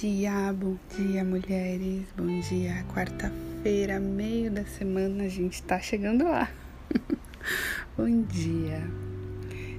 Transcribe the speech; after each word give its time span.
dia, 0.00 0.52
bom 0.52 0.76
dia, 0.96 1.22
mulheres. 1.22 2.02
Bom 2.16 2.40
dia, 2.40 2.84
quarta-feira, 2.92 4.00
meio 4.00 4.50
da 4.50 4.64
semana, 4.64 5.22
a 5.22 5.28
gente 5.28 5.62
tá 5.62 5.78
chegando 5.78 6.24
lá. 6.24 6.50
bom 7.96 8.22
dia. 8.22 8.82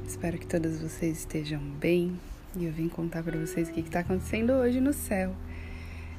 Espero 0.07 0.37
que 0.37 0.47
todas 0.47 0.79
vocês 0.79 1.19
estejam 1.19 1.59
bem 1.59 2.17
e 2.55 2.63
eu 2.63 2.71
vim 2.71 2.87
contar 2.87 3.23
para 3.23 3.37
vocês 3.37 3.67
o 3.67 3.73
que 3.73 3.81
está 3.81 3.99
acontecendo 3.99 4.53
hoje 4.53 4.79
no 4.79 4.93
céu. 4.93 5.35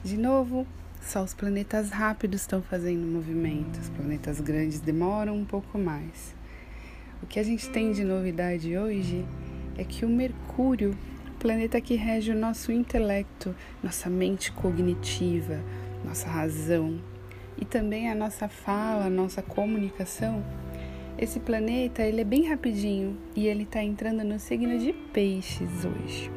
De 0.04 0.18
novo, 0.18 0.66
só 1.00 1.24
os 1.24 1.32
planetas 1.32 1.88
rápidos 1.88 2.42
estão 2.42 2.60
fazendo 2.60 3.06
movimento, 3.06 3.80
os 3.80 3.88
planetas 3.88 4.40
grandes 4.40 4.78
demoram 4.78 5.34
um 5.34 5.44
pouco 5.44 5.78
mais. 5.78 6.34
O 7.22 7.26
que 7.26 7.40
a 7.40 7.42
gente 7.42 7.70
tem 7.70 7.92
de 7.92 8.04
novidade 8.04 8.76
hoje 8.76 9.24
é 9.78 9.84
que 9.84 10.04
o 10.04 10.08
Mercúrio 10.08 10.94
planeta 11.36 11.80
que 11.80 11.94
rege 11.94 12.32
o 12.32 12.36
nosso 12.36 12.72
intelecto, 12.72 13.54
nossa 13.82 14.10
mente 14.10 14.50
cognitiva, 14.52 15.60
nossa 16.04 16.28
razão 16.28 17.00
e 17.58 17.64
também 17.64 18.10
a 18.10 18.14
nossa 18.14 18.48
fala, 18.48 19.08
nossa 19.08 19.42
comunicação. 19.42 20.44
Esse 21.18 21.40
planeta 21.40 22.02
ele 22.02 22.20
é 22.20 22.24
bem 22.24 22.48
rapidinho 22.48 23.16
e 23.34 23.46
ele 23.46 23.62
está 23.62 23.82
entrando 23.82 24.22
no 24.22 24.38
signo 24.38 24.78
de 24.78 24.92
Peixes 24.92 25.84
hoje. 25.84 26.30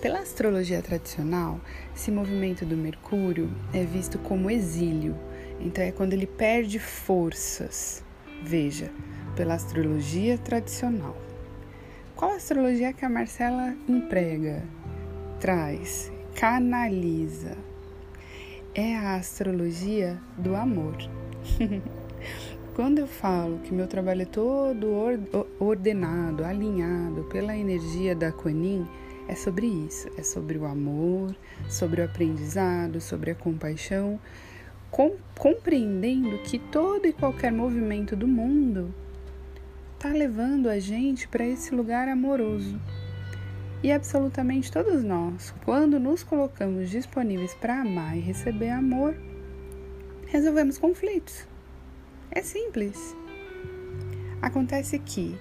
Pela 0.00 0.20
astrologia 0.20 0.80
tradicional, 0.80 1.60
esse 1.94 2.10
movimento 2.10 2.64
do 2.64 2.76
Mercúrio 2.76 3.50
é 3.74 3.84
visto 3.84 4.18
como 4.18 4.50
exílio, 4.50 5.14
então 5.60 5.84
é 5.84 5.92
quando 5.92 6.12
ele 6.12 6.26
perde 6.26 6.78
forças. 6.78 8.02
Veja, 8.42 8.90
pela 9.36 9.54
astrologia 9.54 10.38
tradicional. 10.38 11.29
Qual 12.20 12.32
astrologia 12.32 12.92
que 12.92 13.02
a 13.02 13.08
Marcela 13.08 13.74
emprega, 13.88 14.62
traz, 15.40 16.12
canaliza? 16.34 17.56
É 18.74 18.94
a 18.94 19.14
astrologia 19.14 20.20
do 20.36 20.54
amor. 20.54 20.98
Quando 22.76 22.98
eu 22.98 23.06
falo 23.06 23.60
que 23.60 23.72
meu 23.72 23.86
trabalho 23.86 24.20
é 24.20 24.26
todo 24.26 24.86
ordenado, 25.58 26.44
alinhado 26.44 27.24
pela 27.32 27.56
energia 27.56 28.14
da 28.14 28.30
Quanin, 28.30 28.86
é 29.26 29.34
sobre 29.34 29.66
isso, 29.66 30.10
é 30.18 30.22
sobre 30.22 30.58
o 30.58 30.66
amor, 30.66 31.34
sobre 31.70 32.02
o 32.02 32.04
aprendizado, 32.04 33.00
sobre 33.00 33.30
a 33.30 33.34
compaixão, 33.34 34.20
com, 34.90 35.16
compreendendo 35.38 36.36
que 36.42 36.58
todo 36.58 37.06
e 37.06 37.14
qualquer 37.14 37.50
movimento 37.50 38.14
do 38.14 38.28
mundo 38.28 38.94
está 40.00 40.08
levando 40.08 40.70
a 40.70 40.78
gente 40.78 41.28
para 41.28 41.44
esse 41.44 41.74
lugar 41.74 42.08
amoroso. 42.08 42.80
E 43.82 43.92
absolutamente 43.92 44.72
todos 44.72 45.04
nós, 45.04 45.54
quando 45.62 46.00
nos 46.00 46.22
colocamos 46.22 46.88
disponíveis 46.88 47.52
para 47.52 47.82
amar 47.82 48.16
e 48.16 48.20
receber 48.20 48.70
amor, 48.70 49.14
resolvemos 50.26 50.78
conflitos. 50.78 51.46
É 52.30 52.40
simples. 52.40 53.14
Acontece 54.40 54.98
que, 54.98 55.38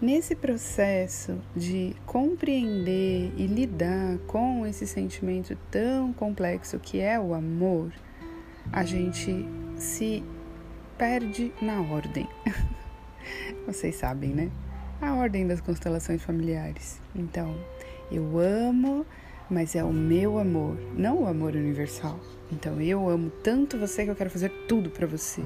nesse 0.00 0.36
processo 0.36 1.36
de 1.56 1.96
compreender 2.06 3.32
e 3.36 3.48
lidar 3.48 4.18
com 4.28 4.64
esse 4.66 4.86
sentimento 4.86 5.58
tão 5.68 6.12
complexo 6.12 6.78
que 6.78 7.00
é 7.00 7.18
o 7.18 7.34
amor, 7.34 7.92
a 8.70 8.84
gente 8.84 9.44
se 9.76 10.22
perde 10.96 11.52
na 11.60 11.80
ordem. 11.80 12.28
Vocês 13.66 13.96
sabem, 13.96 14.30
né? 14.30 14.50
A 15.00 15.14
ordem 15.14 15.46
das 15.46 15.60
constelações 15.60 16.22
familiares. 16.22 17.00
Então, 17.14 17.54
eu 18.10 18.38
amo, 18.38 19.06
mas 19.48 19.74
é 19.76 19.84
o 19.84 19.92
meu 19.92 20.38
amor, 20.38 20.76
não 20.96 21.22
o 21.22 21.26
amor 21.26 21.54
universal. 21.54 22.18
Então, 22.50 22.80
eu 22.80 23.08
amo 23.08 23.30
tanto 23.42 23.78
você 23.78 24.04
que 24.04 24.10
eu 24.10 24.16
quero 24.16 24.30
fazer 24.30 24.50
tudo 24.66 24.90
para 24.90 25.06
você. 25.06 25.42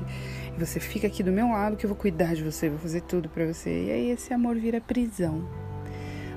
E 0.57 0.59
você 0.59 0.81
fica 0.81 1.07
aqui 1.07 1.23
do 1.23 1.33
meu 1.33 1.49
lado 1.49 1.77
que 1.77 1.85
eu 1.85 1.89
vou 1.89 1.97
cuidar 1.97 2.35
de 2.35 2.43
você, 2.43 2.69
vou 2.69 2.79
fazer 2.79 3.03
tudo 3.03 3.29
para 3.29 3.47
você. 3.47 3.87
E 3.87 3.91
aí 3.91 4.11
esse 4.11 4.33
amor 4.33 4.57
vira 4.57 4.81
prisão. 4.81 5.47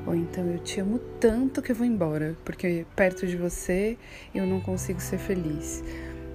Ou 0.05 0.13
então 0.13 0.45
eu 0.47 0.59
te 0.59 0.79
amo 0.79 0.99
tanto 1.19 1.61
que 1.61 1.71
eu 1.71 1.75
vou 1.75 1.85
embora, 1.85 2.35
porque 2.45 2.85
perto 2.95 3.25
de 3.25 3.35
você 3.35 3.97
eu 4.33 4.45
não 4.45 4.61
consigo 4.61 4.99
ser 4.99 5.17
feliz. 5.17 5.83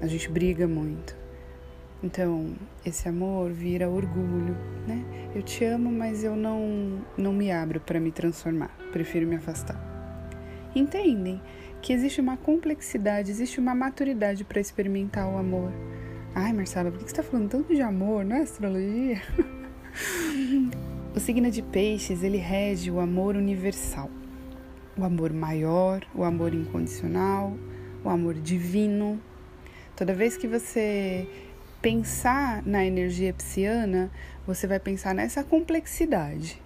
A 0.00 0.06
gente 0.06 0.28
briga 0.28 0.66
muito. 0.66 1.19
Então, 2.02 2.54
esse 2.84 3.08
amor 3.08 3.52
vira 3.52 3.88
orgulho, 3.88 4.56
né? 4.86 5.04
Eu 5.34 5.42
te 5.42 5.64
amo, 5.64 5.92
mas 5.92 6.24
eu 6.24 6.34
não 6.34 7.04
não 7.16 7.32
me 7.32 7.52
abro 7.52 7.78
para 7.78 8.00
me 8.00 8.10
transformar. 8.10 8.74
Prefiro 8.90 9.26
me 9.26 9.36
afastar. 9.36 9.78
Entendem 10.74 11.40
que 11.82 11.92
existe 11.92 12.20
uma 12.20 12.36
complexidade, 12.36 13.30
existe 13.30 13.60
uma 13.60 13.74
maturidade 13.74 14.44
para 14.44 14.60
experimentar 14.60 15.28
o 15.28 15.36
amor. 15.36 15.72
Ai, 16.34 16.52
Marcela, 16.52 16.90
por 16.90 16.98
que 16.98 17.04
você 17.04 17.12
está 17.12 17.22
falando 17.22 17.50
tanto 17.50 17.74
de 17.74 17.82
amor, 17.82 18.24
não 18.24 18.36
é 18.36 18.42
astrologia? 18.42 19.20
o 21.14 21.20
signo 21.20 21.50
de 21.50 21.60
Peixes, 21.60 22.22
ele 22.22 22.38
rege 22.38 22.90
o 22.90 23.00
amor 23.00 23.36
universal. 23.36 24.10
O 24.96 25.04
amor 25.04 25.32
maior, 25.32 26.06
o 26.14 26.22
amor 26.22 26.54
incondicional, 26.54 27.52
o 28.04 28.08
amor 28.08 28.34
divino. 28.34 29.20
Toda 29.96 30.14
vez 30.14 30.36
que 30.36 30.46
você 30.46 31.26
pensar 31.80 32.62
na 32.64 32.84
energia 32.84 33.32
psiana, 33.32 34.10
você 34.46 34.66
vai 34.66 34.78
pensar 34.78 35.14
nessa 35.14 35.42
complexidade. 35.42 36.60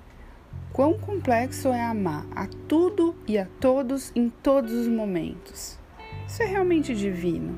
Quão 0.72 0.98
complexo 0.98 1.69
é 1.69 1.80
amar 1.80 2.26
a 2.34 2.48
tudo 2.69 3.14
e 3.28 3.38
a 3.38 3.47
todos 3.60 4.10
em 4.14 4.28
todos 4.28 4.72
os 4.72 4.88
momentos. 4.88 5.78
Isso 6.26 6.42
é 6.42 6.47
realmente 6.47 6.94
divino. 6.94 7.56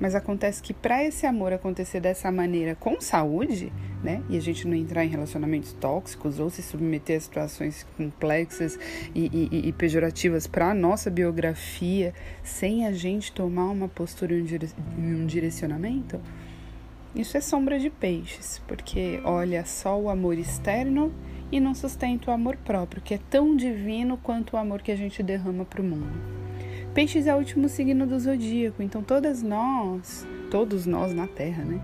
Mas 0.00 0.14
acontece 0.14 0.62
que 0.62 0.72
para 0.72 1.04
esse 1.04 1.26
amor 1.26 1.52
acontecer 1.52 2.00
dessa 2.00 2.30
maneira 2.30 2.74
com 2.74 3.00
saúde, 3.00 3.72
né? 4.02 4.22
E 4.30 4.36
a 4.36 4.40
gente 4.40 4.66
não 4.66 4.76
entrar 4.76 5.04
em 5.04 5.08
relacionamentos 5.08 5.72
tóxicos 5.72 6.38
ou 6.38 6.48
se 6.48 6.62
submeter 6.62 7.16
a 7.16 7.20
situações 7.20 7.84
complexas 7.96 8.78
e, 9.14 9.26
e, 9.26 9.68
e 9.68 9.72
pejorativas 9.72 10.46
para 10.46 10.70
a 10.70 10.74
nossa 10.74 11.10
biografia, 11.10 12.14
sem 12.44 12.86
a 12.86 12.92
gente 12.92 13.32
tomar 13.32 13.70
uma 13.70 13.88
postura 13.88 14.34
e 14.34 14.60
um 14.96 15.26
direcionamento, 15.26 16.20
isso 17.14 17.36
é 17.36 17.40
sombra 17.40 17.78
de 17.78 17.90
peixes, 17.90 18.60
porque 18.66 19.20
olha 19.24 19.64
só 19.64 19.98
o 19.98 20.10
amor 20.10 20.38
externo 20.38 21.12
e 21.50 21.58
não 21.58 21.74
sustenta 21.74 22.30
o 22.30 22.34
amor 22.34 22.56
próprio, 22.56 23.00
que 23.00 23.14
é 23.14 23.20
tão 23.30 23.56
divino 23.56 24.18
quanto 24.18 24.54
o 24.54 24.56
amor 24.58 24.82
que 24.82 24.92
a 24.92 24.96
gente 24.96 25.22
derrama 25.22 25.64
para 25.64 25.80
o 25.80 25.84
mundo. 25.84 26.18
Peixes 26.94 27.26
é 27.26 27.34
o 27.34 27.38
último 27.38 27.68
signo 27.68 28.06
do 28.06 28.18
zodíaco, 28.18 28.82
então 28.82 29.02
todas 29.02 29.42
nós, 29.42 30.26
todos 30.50 30.84
nós 30.84 31.14
na 31.14 31.26
Terra, 31.26 31.64
né, 31.64 31.80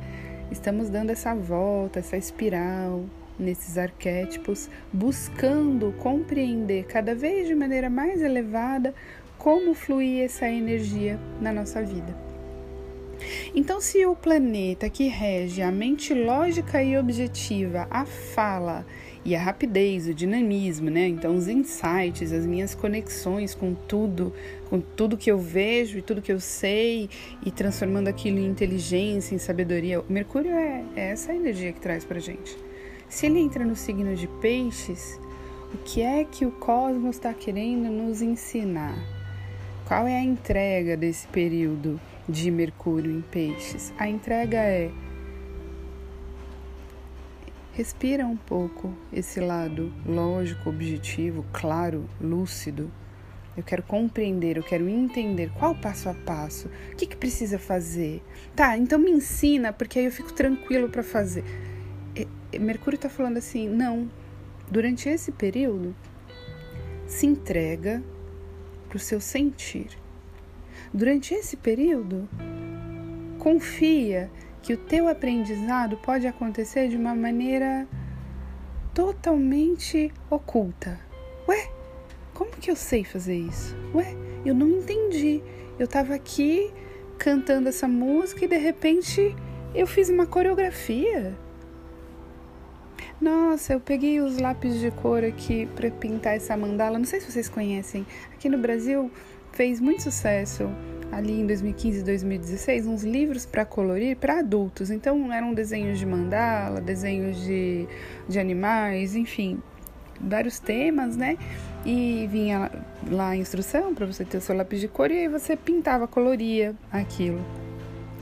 estamos 0.51 0.91
dando 0.91 1.11
essa 1.11 1.35
volta, 1.35 2.01
essa 2.01 2.17
espiral 2.17 3.05
nesses 3.39 3.79
arquétipos, 3.79 4.69
buscando 4.93 5.93
compreender 5.99 6.85
cada 6.85 7.15
vez 7.15 7.49
de 7.49 7.55
maneira 7.55 7.91
mais 7.91 8.23
elevada 8.23 8.95
como 9.39 9.75
fluir 9.75 10.25
essa 10.25 10.49
energia 10.49 11.19
na 11.41 11.53
nossa 11.53 11.83
vida. 11.83 12.34
Então, 13.55 13.81
se 13.81 14.05
o 14.07 14.15
planeta 14.15 14.89
que 14.89 15.09
rege 15.09 15.63
a 15.63 15.71
mente 15.71 16.15
lógica 16.15 16.83
e 16.83 16.97
objetiva, 16.97 17.87
a 17.91 18.05
fala 18.05 18.87
e 19.25 19.35
a 19.35 19.41
rapidez, 19.41 20.07
o 20.07 20.15
dinamismo, 20.15 20.91
né? 20.91 21.09
Então, 21.09 21.35
os 21.35 21.49
insights, 21.49 22.33
as 22.33 22.45
minhas 22.45 22.75
conexões 22.75 23.55
com 23.55 23.75
tudo, 23.75 24.33
com 24.69 24.81
tudo 24.81 25.17
que 25.17 25.31
eu 25.31 25.39
vejo 25.39 25.99
e 25.99 26.03
tudo 26.03 26.21
que 26.21 26.33
eu 26.33 26.41
sei 26.41 27.09
e 27.45 27.51
transformando 27.51 28.09
aquilo 28.09 28.39
em 28.39 28.47
inteligência, 28.47 29.35
em 29.35 29.39
sabedoria. 29.39 30.01
O 30.01 30.05
Mercúrio 30.09 30.53
é, 30.53 30.85
é 30.95 31.11
essa 31.11 31.35
energia 31.35 31.73
que 31.73 31.81
traz 31.81 32.05
pra 32.05 32.19
gente. 32.19 32.57
Se 33.09 33.27
ele 33.27 33.39
entra 33.39 33.65
no 33.65 33.77
signo 33.77 34.15
de 34.15 34.27
Peixes, 34.27 35.19
o 35.73 35.79
que 35.79 36.03
é 36.03 36.25
que 36.25 36.45
o 36.45 36.51
cosmos 36.51 37.17
está 37.17 37.33
querendo 37.33 37.91
nos 37.91 38.21
ensinar? 38.21 38.99
Qual 39.87 40.07
é 40.07 40.17
a 40.17 40.23
entrega 40.23 40.97
desse 40.97 41.27
período? 41.29 42.01
De 42.29 42.51
Mercúrio 42.51 43.11
em 43.11 43.21
Peixes. 43.21 43.93
A 43.99 44.09
entrega 44.09 44.59
é 44.59 44.91
respira 47.73 48.25
um 48.25 48.37
pouco 48.37 48.95
esse 49.13 49.41
lado 49.41 49.93
lógico, 50.07 50.71
objetivo, 50.71 51.45
claro, 51.53 52.09
lúcido. 52.21 52.91
Eu 53.57 53.63
quero 53.63 53.83
compreender, 53.83 54.57
eu 54.57 54.63
quero 54.63 54.89
entender 54.89 55.51
qual 55.59 55.75
passo 55.75 56.09
a 56.09 56.15
passo, 56.15 56.69
o 56.93 56.97
que, 56.97 57.07
que 57.07 57.17
precisa 57.17 57.59
fazer. 57.59 58.23
Tá, 58.55 58.77
então 58.77 58.99
me 58.99 59.11
ensina, 59.11 59.73
porque 59.73 59.99
aí 59.99 60.05
eu 60.05 60.11
fico 60.11 60.33
tranquilo 60.33 60.89
para 60.89 61.03
fazer. 61.03 61.45
Mercúrio 62.59 62.97
está 62.97 63.09
falando 63.09 63.37
assim: 63.37 63.69
não, 63.69 64.11
durante 64.71 65.09
esse 65.09 65.33
período, 65.33 65.95
se 67.07 67.27
entrega 67.27 68.03
para 68.89 68.97
o 68.97 69.01
seu 69.01 69.21
sentir. 69.21 70.04
Durante 70.95 71.35
esse 71.35 71.57
período, 71.57 72.29
confia 73.41 74.31
que 74.63 74.73
o 74.73 74.77
teu 74.77 75.09
aprendizado 75.09 75.97
pode 75.97 76.25
acontecer 76.25 76.87
de 76.89 76.97
uma 76.97 77.17
maneira 77.17 77.89
totalmente 78.95 80.15
oculta. 80.31 81.01
Ué, 81.49 81.69
como 82.33 82.53
que 82.53 82.71
eu 82.71 82.77
sei 82.77 83.03
fazer 83.03 83.35
isso? 83.35 83.77
Ué, 83.93 84.15
Eu 84.45 84.55
não 84.55 84.69
entendi. 84.69 85.43
Eu 85.81 85.87
estava 85.87 86.15
aqui 86.15 86.73
cantando 87.19 87.69
essa 87.69 87.89
música 87.89 88.45
e 88.45 88.49
de 88.49 88.59
repente 88.59 89.35
eu 89.75 89.89
fiz 89.89 90.09
uma 90.09 90.27
coreografia. 90.27 91.37
Nossa, 93.21 93.73
eu 93.73 93.81
peguei 93.81 94.21
os 94.21 94.39
lápis 94.39 94.79
de 94.79 94.93
cor 94.93 95.25
aqui 95.25 95.67
para 95.75 95.91
pintar 95.91 96.37
essa 96.37 96.57
mandala. 96.57 96.99
Não 96.99 97.05
sei 97.05 97.21
se 97.21 97.33
vocês 97.33 97.49
conhecem. 97.49 98.07
Aqui 98.33 98.49
no 98.49 98.59
Brasil 98.59 99.11
fez 99.55 99.81
muito 99.81 100.03
sucesso 100.03 100.69
ali 101.13 101.41
em 101.41 101.47
2015 101.47 102.01
e 102.01 102.03
2016 102.03 102.87
uns 102.87 103.05
livros 103.05 103.47
para 103.47 103.65
colorir 103.65 104.17
para 104.17 104.41
adultos. 104.41 104.91
Então 104.91 105.33
eram 105.33 105.55
desenhos 105.55 105.99
de 105.99 106.05
mandala, 106.05 106.81
desenhos 106.81 107.43
de, 107.43 107.87
de 108.29 108.39
animais, 108.39 109.15
enfim, 109.15 109.63
vários 110.21 110.59
temas, 110.59 111.17
né? 111.17 111.39
E 111.87 112.29
vinha 112.31 112.71
lá 113.09 113.31
a 113.31 113.37
instrução 113.37 113.95
para 113.95 114.07
você 114.07 114.25
ter 114.25 114.39
o 114.39 114.41
seu 114.41 114.57
lápis 114.57 114.81
de 114.81 114.89
cor 114.89 115.11
e 115.11 115.19
aí 115.19 115.29
você 115.29 115.57
pintava, 115.57 116.09
coloria 116.09 116.75
aquilo 116.91 117.45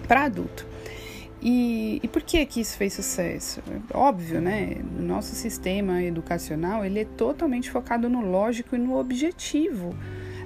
para 0.07 0.25
adulto. 0.25 0.67
E, 1.45 1.99
e, 2.01 2.07
por 2.07 2.23
que 2.23 2.47
que 2.47 2.61
isso 2.61 2.77
fez 2.77 2.93
sucesso? 2.93 3.61
Óbvio, 3.93 4.41
né? 4.41 4.77
O 4.97 5.03
nosso 5.03 5.35
sistema 5.35 6.01
educacional 6.01 6.85
ele 6.85 7.01
é 7.01 7.05
totalmente 7.05 7.69
focado 7.69 8.09
no 8.09 8.21
lógico 8.21 8.77
e 8.77 8.79
no 8.79 8.97
objetivo 8.97 9.93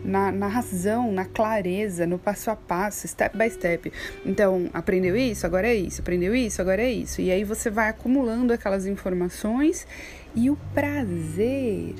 na, 0.06 0.30
na 0.30 0.46
razão, 0.46 1.10
na 1.12 1.24
clareza, 1.24 2.06
no 2.06 2.18
passo 2.18 2.50
a 2.50 2.56
passo, 2.56 3.06
step 3.08 3.36
by 3.36 3.50
step. 3.50 3.92
Então, 4.24 4.70
aprendeu 4.72 5.16
isso, 5.16 5.44
agora 5.44 5.66
é 5.66 5.74
isso, 5.74 6.00
aprendeu 6.00 6.34
isso, 6.34 6.62
agora 6.62 6.82
é 6.82 6.90
isso. 6.90 7.20
E 7.20 7.30
aí 7.30 7.42
você 7.44 7.68
vai 7.68 7.88
acumulando 7.88 8.52
aquelas 8.52 8.86
informações 8.86 9.86
e 10.34 10.48
o 10.48 10.56
prazer 10.72 11.94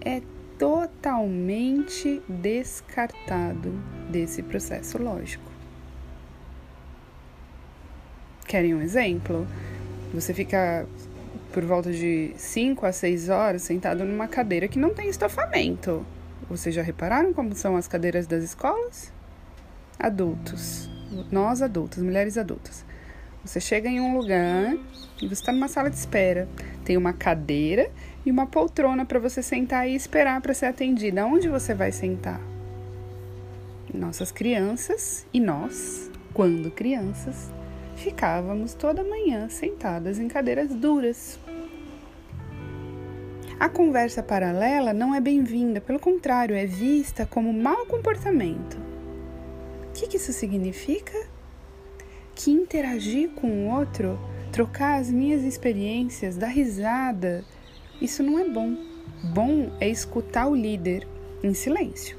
é 0.00 0.20
totalmente 0.58 2.20
descartado 2.28 3.72
desse 4.10 4.42
processo 4.42 4.98
lógico. 4.98 5.48
Querem 8.46 8.74
um 8.74 8.82
exemplo? 8.82 9.46
Você 10.12 10.34
fica 10.34 10.86
por 11.52 11.64
volta 11.64 11.92
de 11.92 12.32
5 12.36 12.84
a 12.84 12.92
6 12.92 13.28
horas 13.28 13.62
sentado 13.62 14.04
numa 14.04 14.26
cadeira 14.26 14.66
que 14.66 14.78
não 14.78 14.92
tem 14.92 15.08
estofamento. 15.08 16.04
Vocês 16.48 16.74
já 16.74 16.82
repararam 16.82 17.34
como 17.34 17.54
são 17.54 17.76
as 17.76 17.86
cadeiras 17.86 18.26
das 18.26 18.42
escolas? 18.42 19.12
Adultos, 19.98 20.88
nós 21.30 21.60
adultas, 21.60 22.02
mulheres 22.02 22.38
adultas. 22.38 22.84
Você 23.44 23.60
chega 23.60 23.88
em 23.88 24.00
um 24.00 24.16
lugar 24.16 24.74
e 25.20 25.26
você 25.26 25.34
está 25.34 25.52
numa 25.52 25.68
sala 25.68 25.90
de 25.90 25.96
espera. 25.96 26.48
Tem 26.84 26.96
uma 26.96 27.12
cadeira 27.12 27.90
e 28.24 28.30
uma 28.30 28.46
poltrona 28.46 29.04
para 29.04 29.18
você 29.18 29.42
sentar 29.42 29.88
e 29.88 29.94
esperar 29.94 30.40
para 30.40 30.54
ser 30.54 30.66
atendida. 30.66 31.26
Onde 31.26 31.48
você 31.48 31.74
vai 31.74 31.92
sentar? 31.92 32.40
Nossas 33.92 34.32
crianças 34.32 35.26
e 35.32 35.40
nós, 35.40 36.10
quando 36.32 36.70
crianças, 36.70 37.50
ficávamos 37.96 38.74
toda 38.74 39.04
manhã 39.04 39.48
sentadas 39.48 40.18
em 40.18 40.28
cadeiras 40.28 40.74
duras, 40.74 41.38
a 43.58 43.68
conversa 43.68 44.22
paralela 44.22 44.92
não 44.92 45.12
é 45.12 45.20
bem-vinda, 45.20 45.80
pelo 45.80 45.98
contrário, 45.98 46.54
é 46.54 46.64
vista 46.64 47.26
como 47.26 47.52
mau 47.52 47.86
comportamento. 47.86 48.78
O 49.88 49.92
que, 49.92 50.16
isso 50.16 50.32
significa? 50.32 51.26
Que 52.36 52.52
interagir 52.52 53.30
com 53.30 53.48
o 53.48 53.74
outro, 53.74 54.18
trocar 54.52 55.00
as 55.00 55.10
minhas 55.10 55.42
experiências, 55.42 56.36
dar 56.36 56.48
risada, 56.48 57.44
isso 58.00 58.22
não 58.22 58.38
é 58.38 58.48
bom. 58.48 58.76
Bom 59.34 59.72
é 59.80 59.88
escutar 59.88 60.46
o 60.46 60.54
líder 60.54 61.08
em 61.42 61.52
silêncio. 61.52 62.17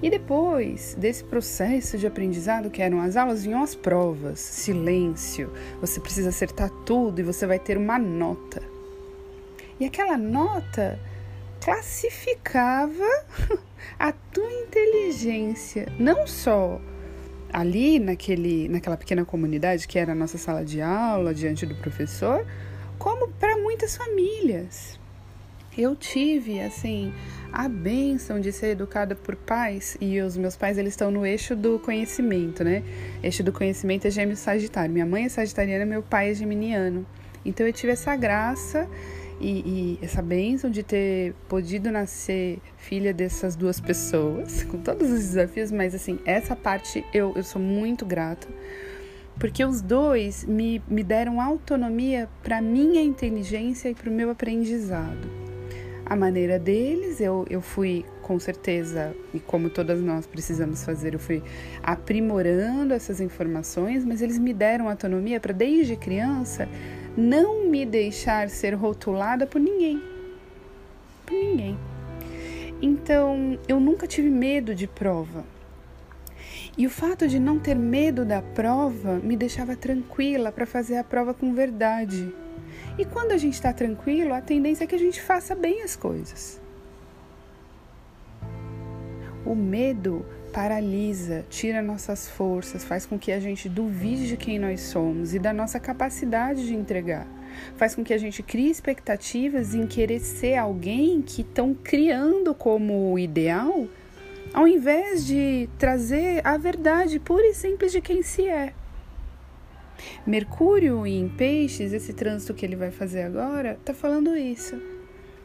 E 0.00 0.08
depois 0.08 0.94
desse 0.94 1.24
processo 1.24 1.98
de 1.98 2.06
aprendizado, 2.06 2.70
que 2.70 2.80
eram 2.80 3.00
as 3.00 3.16
aulas, 3.16 3.44
vinham 3.44 3.62
as 3.62 3.74
provas, 3.74 4.38
silêncio, 4.38 5.52
você 5.80 5.98
precisa 5.98 6.28
acertar 6.28 6.70
tudo 6.86 7.20
e 7.20 7.24
você 7.24 7.46
vai 7.46 7.58
ter 7.58 7.76
uma 7.76 7.98
nota. 7.98 8.62
E 9.80 9.84
aquela 9.84 10.16
nota 10.16 10.98
classificava 11.60 13.04
a 13.98 14.12
tua 14.12 14.52
inteligência, 14.52 15.86
não 15.98 16.26
só 16.26 16.80
ali 17.52 17.98
naquele, 17.98 18.68
naquela 18.68 18.96
pequena 18.96 19.24
comunidade 19.24 19.88
que 19.88 19.98
era 19.98 20.12
a 20.12 20.14
nossa 20.14 20.38
sala 20.38 20.64
de 20.64 20.80
aula 20.80 21.34
diante 21.34 21.66
do 21.66 21.74
professor, 21.74 22.46
como 22.98 23.28
para 23.32 23.56
muitas 23.56 23.96
famílias. 23.96 24.97
Eu 25.78 25.94
tive 25.94 26.60
assim 26.60 27.12
a 27.52 27.68
benção 27.68 28.40
de 28.40 28.50
ser 28.50 28.70
educada 28.70 29.14
por 29.14 29.36
pais 29.36 29.96
e 30.00 30.20
os 30.20 30.36
meus 30.36 30.56
pais 30.56 30.76
eles 30.76 30.94
estão 30.94 31.08
no 31.08 31.24
eixo 31.24 31.54
do 31.54 31.78
conhecimento, 31.78 32.64
né? 32.64 32.82
Eixo 33.22 33.44
do 33.44 33.52
conhecimento 33.52 34.04
é 34.04 34.10
gêmeo 34.10 34.36
sagitário. 34.36 34.92
Minha 34.92 35.06
mãe 35.06 35.26
é 35.26 35.28
sagitariana, 35.28 35.86
meu 35.86 36.02
pai 36.02 36.32
é 36.32 36.34
geminiano. 36.34 37.06
Então 37.44 37.64
eu 37.64 37.72
tive 37.72 37.92
essa 37.92 38.16
graça 38.16 38.88
e, 39.40 39.98
e 40.00 40.04
essa 40.04 40.20
benção 40.20 40.68
de 40.68 40.82
ter 40.82 41.32
podido 41.48 41.92
nascer 41.92 42.58
filha 42.76 43.14
dessas 43.14 43.54
duas 43.54 43.78
pessoas, 43.78 44.64
com 44.68 44.78
todos 44.78 45.08
os 45.08 45.20
desafios, 45.20 45.70
mas 45.70 45.94
assim, 45.94 46.18
essa 46.24 46.56
parte 46.56 47.04
eu, 47.14 47.32
eu 47.36 47.44
sou 47.44 47.62
muito 47.62 48.04
grata 48.04 48.48
porque 49.38 49.64
os 49.64 49.80
dois 49.80 50.44
me, 50.44 50.82
me 50.88 51.04
deram 51.04 51.40
autonomia 51.40 52.28
para 52.42 52.60
minha 52.60 53.00
inteligência 53.00 53.88
e 53.88 53.94
para 53.94 54.10
o 54.10 54.12
meu 54.12 54.30
aprendizado 54.30 55.37
a 56.08 56.16
maneira 56.16 56.58
deles. 56.58 57.20
Eu, 57.20 57.44
eu 57.50 57.60
fui, 57.60 58.04
com 58.22 58.38
certeza, 58.38 59.14
e 59.34 59.40
como 59.40 59.68
todas 59.68 60.00
nós 60.00 60.26
precisamos 60.26 60.84
fazer, 60.84 61.14
eu 61.14 61.18
fui 61.18 61.42
aprimorando 61.82 62.94
essas 62.94 63.20
informações, 63.20 64.04
mas 64.04 64.22
eles 64.22 64.38
me 64.38 64.52
deram 64.52 64.88
autonomia 64.88 65.38
para, 65.38 65.52
desde 65.52 65.96
criança, 65.96 66.68
não 67.16 67.68
me 67.68 67.84
deixar 67.84 68.48
ser 68.48 68.74
rotulada 68.74 69.46
por 69.46 69.60
ninguém. 69.60 70.02
Por 71.26 71.34
ninguém. 71.34 71.78
Então, 72.80 73.58
eu 73.66 73.80
nunca 73.80 74.06
tive 74.06 74.30
medo 74.30 74.74
de 74.74 74.86
prova. 74.86 75.44
E 76.76 76.86
o 76.86 76.90
fato 76.90 77.26
de 77.26 77.40
não 77.40 77.58
ter 77.58 77.74
medo 77.74 78.24
da 78.24 78.40
prova 78.40 79.16
me 79.16 79.36
deixava 79.36 79.74
tranquila 79.74 80.52
para 80.52 80.64
fazer 80.64 80.96
a 80.96 81.02
prova 81.02 81.34
com 81.34 81.52
verdade. 81.52 82.32
E 82.98 83.04
quando 83.04 83.30
a 83.30 83.36
gente 83.36 83.54
está 83.54 83.72
tranquilo, 83.72 84.34
a 84.34 84.40
tendência 84.40 84.82
é 84.82 84.86
que 84.86 84.94
a 84.96 84.98
gente 84.98 85.22
faça 85.22 85.54
bem 85.54 85.82
as 85.82 85.94
coisas. 85.94 86.60
O 89.46 89.54
medo 89.54 90.26
paralisa, 90.52 91.44
tira 91.48 91.80
nossas 91.80 92.28
forças, 92.28 92.82
faz 92.82 93.06
com 93.06 93.16
que 93.16 93.30
a 93.30 93.38
gente 93.38 93.68
duvide 93.68 94.26
de 94.26 94.36
quem 94.36 94.58
nós 94.58 94.80
somos 94.80 95.32
e 95.32 95.38
da 95.38 95.52
nossa 95.52 95.78
capacidade 95.78 96.66
de 96.66 96.74
entregar. 96.74 97.26
Faz 97.76 97.94
com 97.94 98.02
que 98.02 98.12
a 98.12 98.18
gente 98.18 98.42
crie 98.42 98.68
expectativas 98.68 99.74
em 99.74 99.86
querer 99.86 100.18
ser 100.18 100.56
alguém 100.56 101.22
que 101.22 101.42
estão 101.42 101.74
criando 101.74 102.52
como 102.52 103.16
ideal, 103.16 103.86
ao 104.52 104.66
invés 104.66 105.24
de 105.24 105.68
trazer 105.78 106.44
a 106.44 106.56
verdade 106.56 107.20
pura 107.20 107.46
e 107.46 107.54
simples 107.54 107.92
de 107.92 108.00
quem 108.00 108.22
se 108.22 108.48
é. 108.48 108.72
Mercúrio 110.26 111.06
em 111.06 111.28
Peixes, 111.28 111.92
esse 111.92 112.12
trânsito 112.12 112.54
que 112.54 112.64
ele 112.64 112.76
vai 112.76 112.90
fazer 112.90 113.22
agora, 113.22 113.72
está 113.80 113.94
falando 113.94 114.36
isso. 114.36 114.80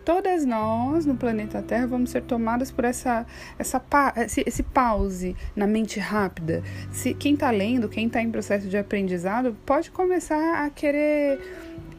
Todas 0.05 0.45
nós 0.45 1.05
no 1.05 1.15
planeta 1.15 1.61
Terra 1.61 1.87
vamos 1.87 2.09
ser 2.09 2.23
tomadas 2.23 2.69
por 2.71 2.83
essa, 2.83 3.25
essa 3.57 3.81
esse, 4.17 4.43
esse 4.45 4.61
pause 4.61 5.33
na 5.55 5.65
mente 5.65 5.97
rápida. 5.97 6.61
Se 6.91 7.13
quem 7.13 7.35
está 7.35 7.49
lendo, 7.51 7.87
quem 7.87 8.07
está 8.07 8.21
em 8.21 8.29
processo 8.29 8.67
de 8.67 8.77
aprendizado, 8.77 9.55
pode 9.65 9.91
começar 9.91 10.65
a 10.65 10.69
querer 10.69 11.39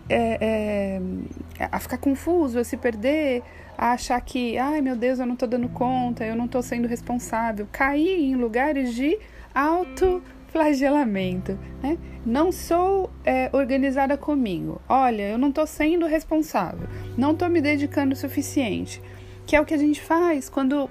é, 0.09 1.01
é, 1.59 1.69
a 1.73 1.81
ficar 1.81 1.97
confuso, 1.97 2.59
a 2.59 2.65
se 2.65 2.77
perder, 2.77 3.43
a 3.77 3.93
achar 3.93 4.21
que, 4.21 4.59
ai 4.59 4.83
meu 4.83 4.97
Deus, 4.97 5.19
eu 5.19 5.25
não 5.25 5.33
estou 5.33 5.49
dando 5.49 5.69
conta, 5.71 6.27
eu 6.27 6.37
não 6.37 6.45
estou 6.45 6.63
sendo 6.63 6.87
responsável, 6.87 7.67
cair 7.73 8.21
em 8.21 8.37
lugares 8.37 8.95
de 8.95 9.19
auto 9.55 10.23
flagelamento, 10.55 11.59
né? 11.83 11.99
Não 12.25 12.53
sou 12.53 13.11
é, 13.25 13.51
organizada 13.53 14.17
comigo. 14.17 14.81
Olha, 14.89 15.31
eu 15.31 15.37
não 15.37 15.49
estou 15.49 15.67
sendo 15.67 16.07
responsável, 16.07 16.89
não 17.19 17.33
estou 17.33 17.49
me 17.49 17.61
dedicando 17.61 18.15
o 18.15 18.17
suficiente. 18.17 19.03
Que 19.45 19.57
é 19.57 19.61
o 19.61 19.65
que 19.65 19.75
a 19.75 19.79
gente 19.79 20.01
faz 20.01 20.49
quando 20.49 20.89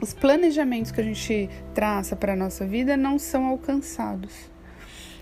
os 0.00 0.14
planejamentos 0.14 0.90
que 0.90 1.00
a 1.02 1.04
gente 1.04 1.50
traça 1.74 2.16
para 2.16 2.32
a 2.32 2.36
nossa 2.36 2.66
vida 2.66 2.96
não 2.96 3.18
são 3.18 3.44
alcançados. 3.44 4.50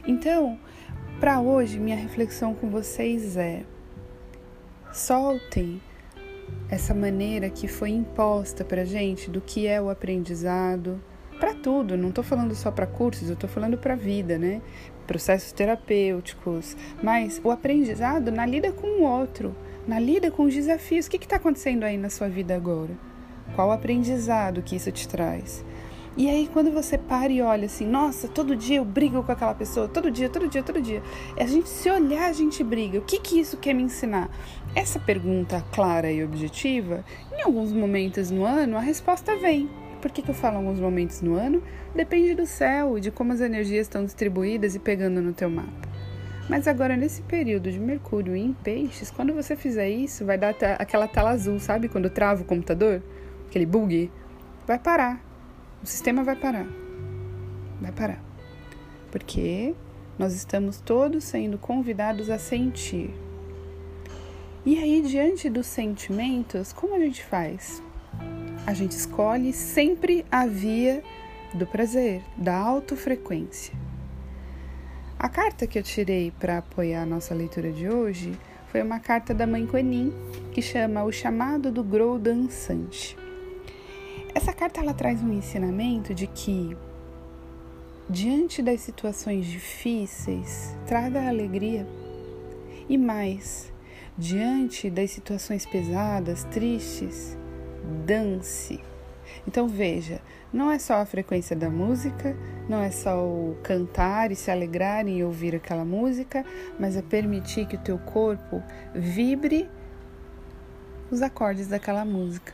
Então, 0.07 0.57
para 1.19 1.40
hoje, 1.40 1.81
minha 1.81 1.97
reflexão 1.97 2.54
com 2.54 2.71
vocês 2.71 3.37
é: 3.37 3.64
soltem 4.93 5.83
essa 6.71 6.95
maneira 6.95 7.50
que 7.50 7.66
foi 7.66 7.90
imposta 7.90 8.64
para 8.64 8.85
gente 8.85 9.28
do 9.28 9.40
que 9.40 9.66
é 9.66 9.83
o 9.83 9.90
aprendizado 9.90 11.02
para 11.44 11.52
tudo, 11.52 11.94
não 11.94 12.08
estou 12.08 12.24
falando 12.24 12.54
só 12.54 12.70
para 12.70 12.86
cursos, 12.86 13.28
eu 13.28 13.34
estou 13.34 13.50
falando 13.50 13.76
para 13.76 13.92
a 13.92 13.96
vida, 13.96 14.38
né? 14.38 14.62
Processos 15.06 15.52
terapêuticos, 15.52 16.74
mas 17.02 17.38
o 17.44 17.50
aprendizado 17.50 18.32
na 18.32 18.46
lida 18.46 18.72
com 18.72 18.86
o 18.86 19.02
outro, 19.02 19.54
na 19.86 20.00
lida 20.00 20.30
com 20.30 20.44
os 20.44 20.54
desafios. 20.54 21.04
O 21.04 21.10
que 21.10 21.18
está 21.18 21.36
acontecendo 21.36 21.84
aí 21.84 21.98
na 21.98 22.08
sua 22.08 22.30
vida 22.30 22.56
agora? 22.56 22.92
Qual 23.54 23.70
aprendizado 23.70 24.62
que 24.62 24.74
isso 24.74 24.90
te 24.90 25.06
traz? 25.06 25.62
E 26.16 26.30
aí, 26.30 26.48
quando 26.50 26.70
você 26.70 26.96
para 26.96 27.30
e 27.30 27.42
olha 27.42 27.66
assim, 27.66 27.86
nossa, 27.86 28.26
todo 28.26 28.56
dia 28.56 28.78
eu 28.78 28.84
brigo 28.84 29.22
com 29.22 29.32
aquela 29.32 29.54
pessoa, 29.54 29.86
todo 29.86 30.10
dia, 30.10 30.30
todo 30.30 30.48
dia, 30.48 30.62
todo 30.62 30.80
dia. 30.80 31.02
A 31.38 31.44
gente 31.44 31.68
se 31.68 31.90
olhar, 31.90 32.30
a 32.30 32.32
gente 32.32 32.64
briga. 32.64 33.00
O 33.00 33.02
que, 33.02 33.18
que 33.18 33.38
isso 33.38 33.58
quer 33.58 33.74
me 33.74 33.82
ensinar? 33.82 34.30
Essa 34.74 34.98
pergunta 34.98 35.62
clara 35.72 36.10
e 36.10 36.24
objetiva, 36.24 37.04
em 37.36 37.42
alguns 37.42 37.70
momentos 37.70 38.30
no 38.30 38.46
ano, 38.46 38.78
a 38.78 38.80
resposta 38.80 39.36
vem. 39.36 39.83
Por 40.04 40.11
que, 40.11 40.20
que 40.20 40.30
eu 40.30 40.34
falo 40.34 40.58
alguns 40.58 40.78
momentos 40.78 41.23
no 41.23 41.34
ano? 41.34 41.62
Depende 41.94 42.34
do 42.34 42.44
céu, 42.44 43.00
de 43.00 43.11
como 43.11 43.32
as 43.32 43.40
energias 43.40 43.87
estão 43.87 44.04
distribuídas 44.04 44.75
e 44.75 44.78
pegando 44.78 45.23
no 45.23 45.32
teu 45.32 45.49
mapa. 45.49 45.88
Mas 46.46 46.68
agora, 46.68 46.94
nesse 46.94 47.23
período 47.23 47.73
de 47.73 47.80
Mercúrio 47.80 48.37
em 48.37 48.52
peixes, 48.52 49.11
quando 49.11 49.32
você 49.32 49.56
fizer 49.56 49.88
isso, 49.88 50.23
vai 50.26 50.37
dar 50.37 50.54
aquela 50.78 51.08
tela 51.08 51.30
azul, 51.30 51.58
sabe? 51.58 51.88
Quando 51.88 52.11
trava 52.11 52.42
o 52.42 52.44
computador, 52.44 53.02
aquele 53.49 53.64
bug, 53.64 54.12
vai 54.66 54.78
parar. 54.78 55.25
O 55.82 55.87
sistema 55.87 56.23
vai 56.23 56.37
parar. 56.37 56.66
Vai 57.80 57.92
parar. 57.92 58.23
Porque 59.11 59.75
nós 60.18 60.34
estamos 60.34 60.82
todos 60.82 61.25
sendo 61.25 61.56
convidados 61.56 62.28
a 62.28 62.38
sentir. 62.38 63.08
E 64.66 64.78
aí, 64.78 65.00
diante 65.00 65.49
dos 65.49 65.66
sentimentos, 65.66 66.75
como 66.75 66.94
a 66.94 66.99
gente 66.99 67.25
faz? 67.25 67.82
A 68.66 68.73
gente 68.73 68.92
escolhe 68.92 69.52
sempre 69.52 70.25
a 70.30 70.47
via 70.47 71.02
do 71.52 71.66
prazer, 71.66 72.23
da 72.37 72.56
autofrequência. 72.56 73.75
A 75.18 75.28
carta 75.28 75.66
que 75.66 75.78
eu 75.78 75.83
tirei 75.83 76.30
para 76.30 76.59
apoiar 76.59 77.02
a 77.02 77.06
nossa 77.06 77.35
leitura 77.35 77.71
de 77.71 77.88
hoje 77.88 78.33
foi 78.68 78.83
uma 78.83 78.99
carta 78.99 79.35
da 79.35 79.47
mãe 79.47 79.66
Quenin, 79.66 80.12
que 80.50 80.62
chama 80.62 81.04
O 81.04 81.12
Chamado 81.12 81.71
do 81.71 81.85
Grou 81.85 82.18
Dançante. 82.18 83.16
Essa 84.35 84.52
carta 84.52 84.80
ela 84.80 84.94
traz 84.94 85.23
um 85.23 85.33
ensinamento 85.33 86.14
de 86.14 86.26
que 86.26 86.76
diante 88.09 88.62
das 88.62 88.80
situações 88.80 89.47
difíceis, 89.47 90.75
traga 90.87 91.28
alegria. 91.28 91.87
E 92.88 92.99
mais, 92.99 93.73
diante 94.16 94.90
das 94.90 95.11
situações 95.11 95.64
pesadas, 95.64 96.44
tristes, 96.44 97.37
dance. 98.04 98.80
Então 99.46 99.68
veja, 99.68 100.20
não 100.52 100.70
é 100.70 100.78
só 100.78 100.94
a 100.94 101.06
frequência 101.06 101.56
da 101.56 101.68
música, 101.68 102.36
não 102.68 102.80
é 102.80 102.90
só 102.90 103.24
o 103.24 103.56
cantar 103.62 104.30
e 104.30 104.36
se 104.36 104.50
alegrar 104.50 105.06
em 105.06 105.24
ouvir 105.24 105.56
aquela 105.56 105.84
música, 105.84 106.44
mas 106.78 106.96
é 106.96 107.02
permitir 107.02 107.66
que 107.66 107.76
o 107.76 107.80
teu 107.80 107.98
corpo 107.98 108.62
vibre 108.94 109.68
os 111.10 111.22
acordes 111.22 111.68
daquela 111.68 112.04
música. 112.04 112.52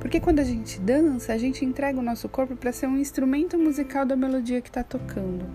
Porque 0.00 0.20
quando 0.20 0.40
a 0.40 0.44
gente 0.44 0.80
dança, 0.80 1.32
a 1.32 1.38
gente 1.38 1.64
entrega 1.64 1.98
o 1.98 2.02
nosso 2.02 2.28
corpo 2.28 2.56
para 2.56 2.72
ser 2.72 2.86
um 2.86 2.96
instrumento 2.96 3.58
musical 3.58 4.04
da 4.04 4.16
melodia 4.16 4.60
que 4.60 4.68
está 4.68 4.82
tocando. 4.82 5.46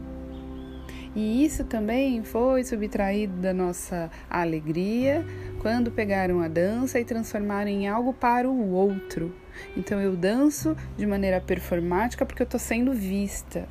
E 1.15 1.43
isso 1.43 1.65
também 1.65 2.24
foi 2.24 2.63
subtraído 2.63 3.33
da 3.41 3.53
nossa 3.53 4.10
alegria 4.29 5.25
quando 5.62 5.91
pegaram 5.91 6.41
a 6.41 6.48
dança 6.48 7.00
e 7.00 7.06
transformaram 7.06 7.70
em 7.70 7.88
algo 7.88 8.12
para 8.13 8.50
o 8.50 8.72
outro. 8.72 9.32
Então 9.77 10.01
eu 10.01 10.15
danço 10.15 10.75
de 10.98 11.06
maneira 11.06 11.39
performática 11.39 12.25
porque 12.25 12.41
eu 12.41 12.46
estou 12.46 12.60
sendo 12.60 12.91
vista. 12.91 13.70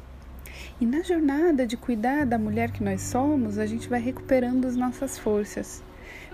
E 0.80 0.86
na 0.86 1.02
jornada 1.02 1.66
de 1.66 1.76
cuidar 1.76 2.24
da 2.24 2.38
mulher 2.38 2.70
que 2.70 2.84
nós 2.84 3.00
somos, 3.00 3.58
a 3.58 3.66
gente 3.66 3.88
vai 3.88 4.00
recuperando 4.00 4.66
as 4.66 4.76
nossas 4.76 5.18
forças. 5.18 5.82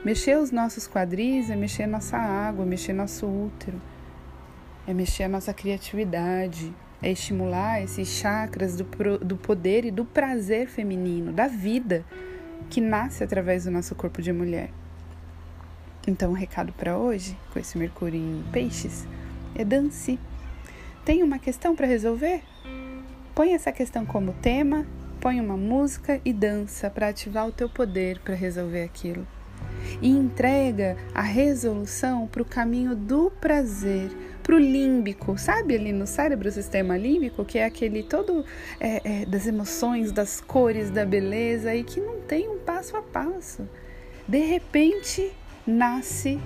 Mexer 0.04 0.36
os 0.36 0.50
nossos 0.50 0.86
quadris 0.86 1.48
é 1.48 1.56
mexer 1.56 1.86
nossa 1.86 2.18
água, 2.18 2.66
mexer 2.66 2.92
nosso 2.92 3.26
útero, 3.26 3.80
é 4.86 4.92
mexer 4.92 5.22
a 5.22 5.28
nossa 5.28 5.54
criatividade, 5.54 6.70
é 7.02 7.10
estimular 7.10 7.82
esses 7.82 8.08
chakras 8.08 8.76
do, 8.76 8.84
do 9.24 9.38
poder 9.38 9.86
e 9.86 9.90
do 9.90 10.04
prazer 10.04 10.68
feminino, 10.68 11.32
da 11.32 11.48
vida 11.48 12.04
que 12.68 12.80
nasce 12.80 13.24
através 13.24 13.64
do 13.64 13.70
nosso 13.70 13.94
corpo 13.94 14.20
de 14.20 14.34
mulher. 14.34 14.70
Então, 16.06 16.30
o 16.30 16.34
recado 16.34 16.72
para 16.72 16.96
hoje, 16.96 17.36
com 17.52 17.58
esse 17.58 17.76
Mercúrio 17.76 18.20
em 18.20 18.44
Peixes, 18.52 19.06
é 19.56 19.64
dance. 19.64 20.18
Tem 21.04 21.22
uma 21.22 21.38
questão 21.38 21.74
para 21.74 21.86
resolver? 21.86 22.42
Põe 23.34 23.54
essa 23.54 23.72
questão 23.72 24.06
como 24.06 24.32
tema, 24.34 24.86
põe 25.20 25.40
uma 25.40 25.56
música 25.56 26.20
e 26.24 26.32
dança 26.32 26.88
para 26.88 27.08
ativar 27.08 27.48
o 27.48 27.52
teu 27.52 27.68
poder 27.68 28.20
para 28.20 28.34
resolver 28.34 28.84
aquilo. 28.84 29.26
E 30.00 30.08
entrega 30.08 30.96
a 31.12 31.22
resolução 31.22 32.28
para 32.28 32.42
o 32.42 32.44
caminho 32.44 32.94
do 32.94 33.30
prazer, 33.30 34.08
para 34.44 34.54
o 34.54 34.58
límbico, 34.58 35.36
sabe 35.36 35.74
ali 35.74 35.92
no 35.92 36.06
cérebro, 36.06 36.48
o 36.48 36.52
sistema 36.52 36.96
límbico, 36.96 37.44
que 37.44 37.58
é 37.58 37.64
aquele 37.64 38.04
todo 38.04 38.44
é, 38.78 39.22
é, 39.22 39.26
das 39.26 39.46
emoções, 39.46 40.12
das 40.12 40.40
cores, 40.40 40.88
da 40.88 41.04
beleza 41.04 41.74
e 41.74 41.82
que 41.82 42.00
não 42.00 42.20
tem 42.20 42.48
um 42.48 42.58
passo 42.58 42.96
a 42.96 43.02
passo. 43.02 43.68
De 44.28 44.38
repente 44.38 45.32
nasce 45.66 46.40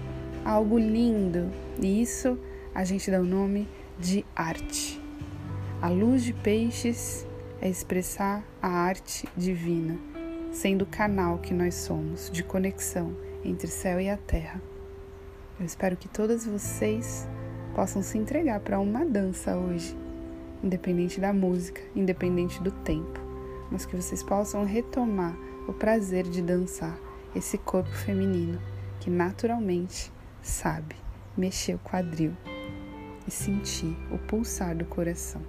algo 0.46 0.78
lindo 0.78 1.50
e 1.78 2.00
isso 2.00 2.38
a 2.74 2.84
gente 2.84 3.10
dá 3.10 3.20
o 3.20 3.24
nome 3.24 3.68
de 3.98 4.24
arte. 4.34 4.98
A 5.82 5.88
luz 5.90 6.24
de 6.24 6.32
peixes 6.32 7.26
é 7.60 7.68
expressar 7.68 8.42
a 8.62 8.68
arte 8.68 9.28
divina, 9.36 9.98
sendo 10.50 10.82
o 10.82 10.86
canal 10.86 11.36
que 11.38 11.52
nós 11.52 11.74
somos 11.74 12.30
de 12.30 12.42
conexão 12.42 13.14
entre 13.44 13.68
céu 13.68 14.00
e 14.00 14.08
a 14.08 14.16
terra. 14.16 14.60
Eu 15.58 15.66
espero 15.66 15.98
que 15.98 16.08
todas 16.08 16.46
vocês 16.46 17.28
possam 17.74 18.02
se 18.02 18.16
entregar 18.16 18.60
para 18.60 18.80
uma 18.80 19.04
dança 19.04 19.54
hoje, 19.54 19.94
independente 20.64 21.20
da 21.20 21.32
música, 21.32 21.82
independente 21.94 22.62
do 22.62 22.70
tempo, 22.70 23.20
mas 23.70 23.84
que 23.84 23.96
vocês 23.96 24.22
possam 24.22 24.64
retomar 24.64 25.36
o 25.68 25.74
prazer 25.74 26.24
de 26.24 26.40
dançar 26.40 26.98
esse 27.34 27.58
corpo 27.58 27.90
feminino 27.90 28.58
que 29.00 29.10
naturalmente 29.10 30.12
sabe 30.42 30.94
mexer 31.36 31.74
o 31.74 31.78
quadril 31.78 32.36
e 33.26 33.30
sentir 33.30 33.96
o 34.12 34.18
pulsar 34.18 34.76
do 34.76 34.84
coração. 34.84 35.42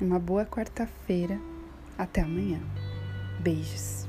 Uma 0.00 0.18
boa 0.18 0.44
quarta-feira. 0.44 1.40
Até 1.96 2.20
amanhã. 2.20 2.60
Beijos. 3.40 4.06